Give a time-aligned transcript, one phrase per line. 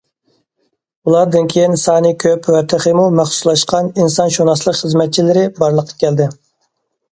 [1.09, 6.31] ئۇلاردىن كېيىن، سانى كۆپ ۋە تېخىمۇ مەخسۇسلاشقان ئىنسانشۇناسلىق خىزمەتچىلىرى بارلىققا كەلدى.